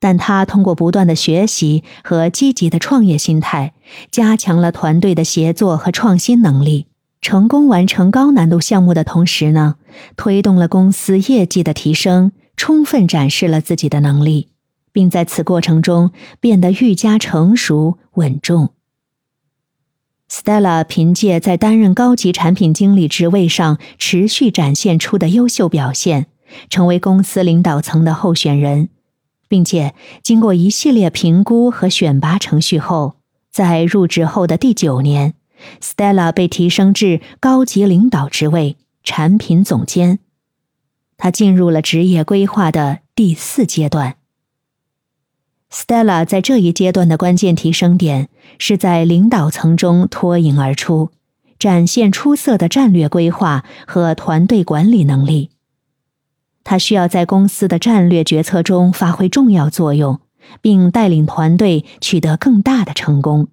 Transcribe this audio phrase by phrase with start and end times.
[0.00, 3.74] 但他通过不断的学习和积极的创业心态，
[4.10, 6.86] 加强了团队的协作和创新能力，
[7.20, 9.76] 成功完成高难度项目的同时呢，
[10.16, 14.48] 推动了公司业绩的提升，充分展示了自己的能力，
[14.90, 18.70] 并在此过程中变得愈加成熟稳重。
[20.30, 26.28] Stella 凭借在担任高级产品经理职位上持续展现出的优秀表现，
[26.70, 28.88] 成为公司领导层的候选人。
[29.50, 33.16] 并且经过一系列评估和选拔程序后，
[33.50, 35.34] 在入职后的第九年
[35.82, 40.20] ，Stella 被提升至高级领导职位——产品总监。
[41.16, 44.14] 他进入了职业规划的第四阶段。
[45.72, 48.28] Stella 在这一阶段的关键提升点
[48.58, 51.10] 是在领导层中脱颖而出，
[51.58, 55.50] 展现出色的战略规划和团队管理能力。
[56.70, 60.20] 他需要在公司的战略决策中发挥重要作用，
[60.60, 63.48] 并带领团队取得更大的成功。